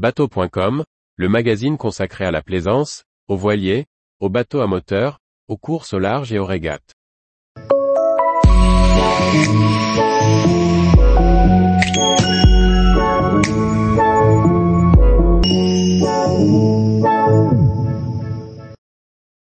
Bateau.com, 0.00 0.82
le 1.16 1.28
magazine 1.28 1.76
consacré 1.76 2.24
à 2.24 2.30
la 2.30 2.40
plaisance, 2.40 3.04
aux 3.28 3.36
voiliers, 3.36 3.84
aux 4.18 4.30
bateaux 4.30 4.62
à 4.62 4.66
moteur, 4.66 5.18
aux 5.46 5.58
courses 5.58 5.92
au 5.92 5.98
large 5.98 6.32
et 6.32 6.38
aux 6.38 6.46
régates. 6.46 6.94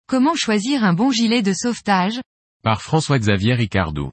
Comment 0.08 0.36
choisir 0.36 0.84
un 0.84 0.94
bon 0.94 1.10
gilet 1.10 1.42
de 1.42 1.54
sauvetage? 1.54 2.22
Par 2.62 2.84
François-Xavier 2.84 3.56
Ricardou. 3.56 4.12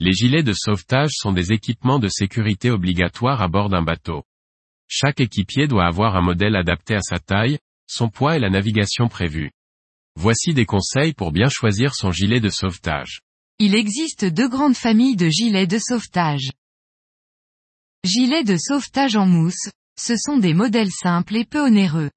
Les 0.00 0.14
gilets 0.14 0.42
de 0.42 0.54
sauvetage 0.54 1.12
sont 1.12 1.32
des 1.32 1.52
équipements 1.52 1.98
de 1.98 2.08
sécurité 2.08 2.70
obligatoires 2.70 3.42
à 3.42 3.48
bord 3.48 3.68
d'un 3.68 3.82
bateau. 3.82 4.24
Chaque 4.88 5.20
équipier 5.20 5.66
doit 5.66 5.86
avoir 5.86 6.16
un 6.16 6.22
modèle 6.22 6.56
adapté 6.56 6.94
à 6.94 7.00
sa 7.00 7.18
taille, 7.18 7.58
son 7.86 8.08
poids 8.08 8.36
et 8.36 8.40
la 8.40 8.50
navigation 8.50 9.08
prévue. 9.08 9.50
Voici 10.16 10.54
des 10.54 10.66
conseils 10.66 11.12
pour 11.12 11.32
bien 11.32 11.48
choisir 11.48 11.94
son 11.94 12.12
gilet 12.12 12.40
de 12.40 12.50
sauvetage. 12.50 13.20
Il 13.58 13.74
existe 13.74 14.24
deux 14.24 14.48
grandes 14.48 14.76
familles 14.76 15.16
de 15.16 15.28
gilets 15.28 15.66
de 15.66 15.78
sauvetage. 15.78 16.50
Gilets 18.04 18.44
de 18.44 18.56
sauvetage 18.56 19.16
en 19.16 19.26
mousse, 19.26 19.70
ce 19.98 20.16
sont 20.16 20.38
des 20.38 20.54
modèles 20.54 20.90
simples 20.90 21.36
et 21.36 21.44
peu 21.44 21.60
onéreux. 21.60 22.10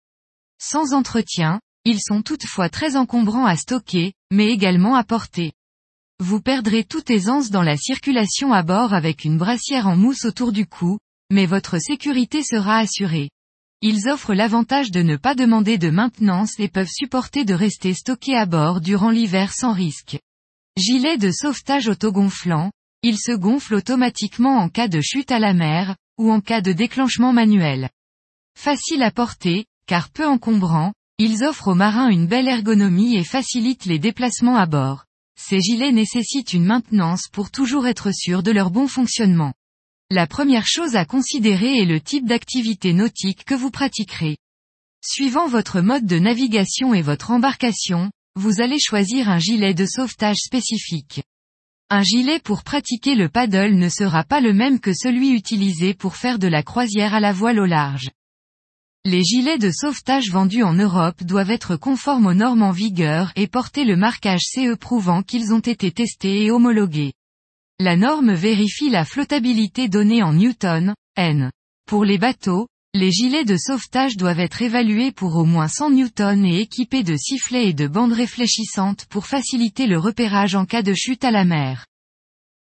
Sans 0.60 0.94
entretien, 0.94 1.60
ils 1.86 2.02
sont 2.02 2.22
toutefois 2.22 2.70
très 2.70 2.96
encombrants 2.96 3.46
à 3.46 3.56
stocker, 3.56 4.14
mais 4.32 4.48
également 4.48 4.96
à 4.96 5.04
porter. 5.04 5.54
Vous 6.20 6.42
perdrez 6.42 6.84
toute 6.84 7.10
aisance 7.10 7.52
dans 7.52 7.62
la 7.62 7.78
circulation 7.78 8.52
à 8.52 8.64
bord 8.64 8.94
avec 8.94 9.24
une 9.24 9.38
brassière 9.38 9.88
en 9.88 9.96
mousse 9.96 10.26
autour 10.26 10.52
du 10.52 10.66
cou, 10.66 10.98
mais 11.32 11.46
votre 11.46 11.80
sécurité 11.80 12.44
sera 12.44 12.78
assurée. 12.78 13.30
Ils 13.82 14.10
offrent 14.10 14.34
l'avantage 14.34 14.92
de 14.92 15.02
ne 15.02 15.18
pas 15.18 15.36
demander 15.36 15.78
de 15.78 15.90
maintenance 15.90 16.60
et 16.60 16.68
peuvent 16.68 16.90
supporter 16.90 17.46
de 17.46 17.54
rester 17.54 17.94
stockés 17.94 18.36
à 18.36 18.46
bord 18.46 18.82
durant 18.82 19.12
l'hiver 19.12 19.54
sans 19.54 19.74
risque. 19.74 20.18
Gilet 20.78 21.18
de 21.18 21.32
sauvetage 21.32 21.88
autogonflant, 21.88 22.72
il 23.04 23.20
se 23.20 23.32
gonfle 23.32 23.76
automatiquement 23.76 24.58
en 24.58 24.70
cas 24.70 24.88
de 24.88 25.02
chute 25.02 25.32
à 25.32 25.40
la 25.40 25.54
mer, 25.54 25.96
ou 26.18 26.32
en 26.32 26.42
cas 26.42 26.62
de 26.62 26.72
déclenchement 26.72 27.34
manuel. 27.34 27.90
Facile 28.58 29.04
à 29.04 29.12
porter, 29.12 29.66
car 29.86 30.10
peu 30.10 30.26
encombrant, 30.26 30.94
ils 31.20 31.44
offrent 31.44 31.70
aux 31.70 31.76
marins 31.76 32.10
une 32.10 32.28
belle 32.28 32.48
ergonomie 32.48 33.16
et 33.16 33.24
facilitent 33.24 33.86
les 33.86 34.00
déplacements 34.00 34.58
à 34.58 34.66
bord. 34.66 35.06
Ces 35.40 35.60
gilets 35.60 35.92
nécessitent 35.92 36.54
une 36.54 36.66
maintenance 36.66 37.28
pour 37.32 37.52
toujours 37.52 37.86
être 37.86 38.12
sûr 38.12 38.42
de 38.42 38.52
leur 38.52 38.72
bon 38.72 38.88
fonctionnement. 38.88 39.54
La 40.10 40.26
première 40.26 40.66
chose 40.66 40.96
à 40.96 41.04
considérer 41.04 41.80
est 41.80 41.86
le 41.86 42.00
type 42.00 42.26
d'activité 42.26 42.94
nautique 42.94 43.44
que 43.44 43.56
vous 43.56 43.72
pratiquerez. 43.72 44.38
Suivant 45.06 45.50
votre 45.50 45.82
mode 45.82 46.06
de 46.06 46.18
navigation 46.18 46.94
et 46.94 47.02
votre 47.02 47.32
embarcation, 47.32 48.10
vous 48.36 48.62
allez 48.62 48.80
choisir 48.80 49.30
un 49.30 49.38
gilet 49.38 49.74
de 49.74 49.86
sauvetage 49.86 50.38
spécifique. 50.38 51.24
Un 51.90 52.04
gilet 52.04 52.40
pour 52.40 52.64
pratiquer 52.64 53.16
le 53.16 53.28
paddle 53.28 53.76
ne 53.76 53.90
sera 53.90 54.24
pas 54.24 54.40
le 54.40 54.54
même 54.54 54.80
que 54.80 54.94
celui 54.94 55.32
utilisé 55.32 55.94
pour 55.94 56.16
faire 56.16 56.40
de 56.40 56.48
la 56.48 56.64
croisière 56.64 57.14
à 57.14 57.20
la 57.20 57.34
voile 57.34 57.60
au 57.60 57.66
large. 57.66 58.10
Les 59.04 59.24
gilets 59.24 59.58
de 59.58 59.72
sauvetage 59.72 60.32
vendus 60.32 60.64
en 60.64 60.74
Europe 60.74 61.22
doivent 61.24 61.52
être 61.52 61.76
conformes 61.76 62.28
aux 62.28 62.34
normes 62.34 62.64
en 62.64 62.72
vigueur 62.72 63.34
et 63.36 63.48
porter 63.48 63.84
le 63.84 63.98
marquage 63.98 64.44
CE 64.44 64.76
prouvant 64.76 65.22
qu'ils 65.22 65.54
ont 65.54 65.60
été 65.60 65.92
testés 65.92 66.46
et 66.46 66.52
homologués. 66.52 67.12
La 67.80 67.96
norme 67.96 68.34
vérifie 68.34 68.90
la 68.90 69.06
flottabilité 69.06 69.88
donnée 69.88 70.24
en 70.24 70.34
newton, 70.34 70.96
N. 71.16 71.52
Pour 71.88 72.06
les 72.06 72.18
bateaux, 72.18 72.68
les 72.96 73.12
gilets 73.12 73.46
de 73.46 73.56
sauvetage 73.56 74.18
doivent 74.18 74.40
être 74.40 74.64
évalués 74.64 75.12
pour 75.12 75.36
au 75.36 75.46
moins 75.46 75.68
100 75.68 75.92
newtons 75.92 76.44
et 76.44 76.62
équipés 76.62 77.04
de 77.04 77.16
sifflets 77.16 77.68
et 77.68 77.74
de 77.74 77.88
bandes 77.88 78.14
réfléchissantes 78.14 79.06
pour 79.06 79.28
faciliter 79.28 79.86
le 79.86 80.00
repérage 80.00 80.56
en 80.56 80.66
cas 80.66 80.82
de 80.82 80.96
chute 80.96 81.24
à 81.24 81.30
la 81.30 81.46
mer. 81.46 81.86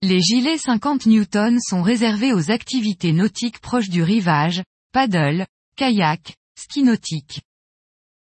Les 0.02 0.20
gilets 0.20 0.58
50 0.58 1.06
newtons 1.06 1.60
sont 1.62 1.82
réservés 1.82 2.34
aux 2.34 2.52
activités 2.52 3.14
nautiques 3.14 3.62
proches 3.62 3.90
du 3.90 4.04
rivage, 4.04 4.64
paddle, 4.92 5.46
kayak, 5.78 6.36
ski 6.60 6.84
nautique. 6.84 7.40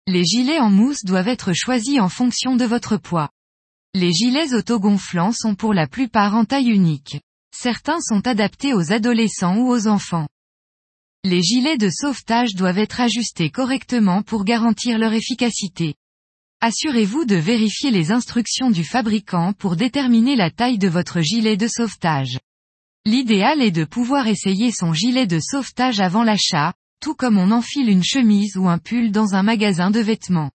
Les 0.07 0.23
gilets 0.23 0.59
en 0.59 0.69
mousse 0.69 1.03
doivent 1.03 1.27
être 1.27 1.51
choisis 1.51 1.99
en 1.99 2.07
fonction 2.07 2.55
de 2.55 2.63
votre 2.63 2.95
poids. 2.95 3.29
Les 3.94 4.13
gilets 4.13 4.53
autogonflants 4.53 5.34
sont 5.34 5.53
pour 5.53 5.74
la 5.74 5.85
plupart 5.85 6.34
en 6.34 6.46
taille 6.46 6.69
unique. 6.69 7.19
Certains 7.53 8.00
sont 8.00 8.25
adaptés 8.25 8.74
aux 8.74 8.94
adolescents 8.94 9.57
ou 9.57 9.69
aux 9.69 9.88
enfants. 9.88 10.29
Les 11.25 11.41
gilets 11.41 11.78
de 11.78 11.90
sauvetage 11.90 12.56
doivent 12.56 12.78
être 12.78 13.02
ajustés 13.02 13.50
correctement 13.50 14.22
pour 14.22 14.46
garantir 14.46 14.97
leur 14.97 15.12
efficacité. 15.12 15.96
Assurez-vous 16.62 17.25
de 17.25 17.35
vérifier 17.35 17.91
les 17.91 18.13
instructions 18.13 18.72
du 18.72 18.85
fabricant 18.85 19.52
pour 19.52 19.75
déterminer 19.75 20.38
la 20.38 20.52
taille 20.52 20.78
de 20.78 20.88
votre 20.88 21.19
gilet 21.19 21.58
de 21.58 21.68
sauvetage. 21.68 22.40
L'idéal 23.06 23.62
est 23.62 23.72
de 23.72 23.84
pouvoir 23.84 24.28
essayer 24.28 24.72
son 24.72 24.94
gilet 24.94 25.28
de 25.28 25.40
sauvetage 25.41 26.00
avant 26.00 26.23
l'achat, 26.23 26.73
tout 27.02 27.13
comme 27.13 27.38
on 27.38 27.52
enfile 27.52 27.90
une 27.90 28.06
chemise 28.06 28.56
ou 28.56 28.69
un 28.69 28.78
pull 28.78 29.12
dans 29.12 29.35
un 29.35 29.44
magasin 29.44 29.91
de 29.91 30.00
vêtements. 30.00 30.52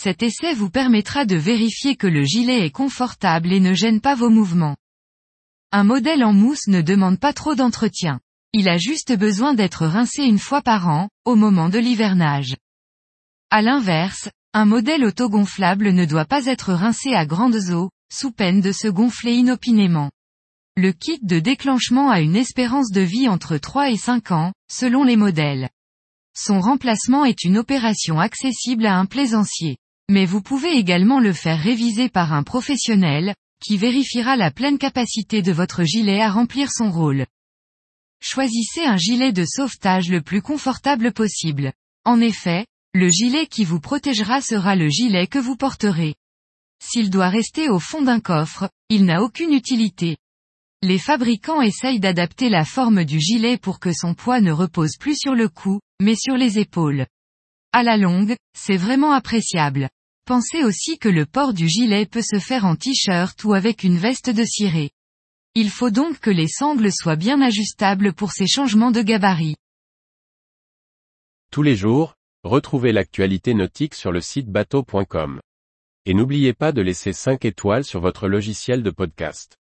Cet 0.00 0.22
essai 0.22 0.54
vous 0.54 0.70
permettra 0.70 1.24
de 1.24 1.34
vérifier 1.34 1.96
que 1.96 2.06
le 2.06 2.22
gilet 2.22 2.64
est 2.64 2.70
confortable 2.70 3.52
et 3.52 3.58
ne 3.58 3.74
gêne 3.74 4.00
pas 4.00 4.14
vos 4.14 4.30
mouvements. 4.30 4.76
Un 5.72 5.82
modèle 5.82 6.22
en 6.22 6.32
mousse 6.32 6.68
ne 6.68 6.82
demande 6.82 7.18
pas 7.18 7.32
trop 7.32 7.56
d'entretien. 7.56 8.20
Il 8.52 8.68
a 8.68 8.76
juste 8.76 9.12
besoin 9.18 9.54
d'être 9.54 9.88
rincé 9.88 10.22
une 10.22 10.38
fois 10.38 10.62
par 10.62 10.86
an, 10.86 11.08
au 11.24 11.34
moment 11.34 11.68
de 11.68 11.80
l'hivernage. 11.80 12.54
À 13.50 13.60
l'inverse, 13.60 14.28
un 14.52 14.66
modèle 14.66 15.04
autogonflable 15.04 15.90
ne 15.90 16.04
doit 16.04 16.26
pas 16.26 16.46
être 16.46 16.72
rincé 16.74 17.14
à 17.14 17.26
grandes 17.26 17.70
eaux, 17.70 17.90
sous 18.08 18.30
peine 18.30 18.60
de 18.60 18.70
se 18.70 18.86
gonfler 18.86 19.32
inopinément. 19.32 20.12
Le 20.76 20.92
kit 20.92 21.18
de 21.22 21.40
déclenchement 21.40 22.08
a 22.08 22.20
une 22.20 22.36
espérance 22.36 22.92
de 22.92 23.00
vie 23.00 23.26
entre 23.26 23.58
3 23.58 23.90
et 23.90 23.96
5 23.96 24.30
ans, 24.30 24.52
selon 24.70 25.02
les 25.02 25.16
modèles. 25.16 25.70
Son 26.36 26.60
remplacement 26.60 27.24
est 27.24 27.42
une 27.42 27.58
opération 27.58 28.20
accessible 28.20 28.86
à 28.86 28.96
un 28.96 29.04
plaisancier. 29.04 29.76
Mais 30.10 30.24
vous 30.24 30.40
pouvez 30.40 30.72
également 30.72 31.20
le 31.20 31.32
faire 31.32 31.60
réviser 31.60 32.08
par 32.08 32.32
un 32.32 32.42
professionnel, 32.42 33.34
qui 33.62 33.76
vérifiera 33.76 34.36
la 34.36 34.50
pleine 34.50 34.78
capacité 34.78 35.42
de 35.42 35.52
votre 35.52 35.84
gilet 35.84 36.20
à 36.20 36.30
remplir 36.30 36.70
son 36.70 36.90
rôle. 36.90 37.26
Choisissez 38.20 38.84
un 38.84 38.96
gilet 38.96 39.32
de 39.32 39.44
sauvetage 39.44 40.10
le 40.10 40.22
plus 40.22 40.42
confortable 40.42 41.12
possible. 41.12 41.72
En 42.04 42.20
effet, 42.20 42.66
le 42.94 43.08
gilet 43.08 43.46
qui 43.46 43.64
vous 43.64 43.80
protégera 43.80 44.40
sera 44.40 44.76
le 44.76 44.88
gilet 44.88 45.26
que 45.26 45.38
vous 45.38 45.56
porterez. 45.56 46.14
S'il 46.82 47.10
doit 47.10 47.28
rester 47.28 47.68
au 47.68 47.78
fond 47.78 48.02
d'un 48.02 48.20
coffre, 48.20 48.70
il 48.88 49.04
n'a 49.04 49.22
aucune 49.22 49.52
utilité. 49.52 50.16
Les 50.82 50.98
fabricants 50.98 51.60
essayent 51.60 52.00
d'adapter 52.00 52.48
la 52.48 52.64
forme 52.64 53.04
du 53.04 53.20
gilet 53.20 53.58
pour 53.58 53.80
que 53.80 53.92
son 53.92 54.14
poids 54.14 54.40
ne 54.40 54.52
repose 54.52 54.96
plus 54.96 55.18
sur 55.18 55.34
le 55.34 55.48
cou, 55.48 55.80
mais 56.00 56.14
sur 56.14 56.36
les 56.36 56.58
épaules. 56.58 57.06
À 57.72 57.82
la 57.82 57.96
longue, 57.96 58.36
c'est 58.56 58.76
vraiment 58.76 59.12
appréciable. 59.12 59.88
Pensez 60.28 60.62
aussi 60.62 60.98
que 60.98 61.08
le 61.08 61.24
port 61.24 61.54
du 61.54 61.68
gilet 61.68 62.04
peut 62.04 62.20
se 62.20 62.38
faire 62.38 62.66
en 62.66 62.76
t-shirt 62.76 63.42
ou 63.44 63.54
avec 63.54 63.82
une 63.82 63.96
veste 63.96 64.28
de 64.28 64.44
ciré. 64.44 64.90
Il 65.54 65.70
faut 65.70 65.88
donc 65.88 66.18
que 66.18 66.28
les 66.28 66.48
sangles 66.48 66.92
soient 66.92 67.16
bien 67.16 67.40
ajustables 67.40 68.12
pour 68.12 68.32
ces 68.32 68.46
changements 68.46 68.90
de 68.90 69.00
gabarit. 69.00 69.56
Tous 71.50 71.62
les 71.62 71.76
jours, 71.76 72.12
retrouvez 72.44 72.92
l'actualité 72.92 73.54
nautique 73.54 73.94
sur 73.94 74.12
le 74.12 74.20
site 74.20 74.48
bateau.com. 74.48 75.40
Et 76.04 76.12
n'oubliez 76.12 76.52
pas 76.52 76.72
de 76.72 76.82
laisser 76.82 77.14
5 77.14 77.46
étoiles 77.46 77.84
sur 77.84 78.02
votre 78.02 78.28
logiciel 78.28 78.82
de 78.82 78.90
podcast. 78.90 79.56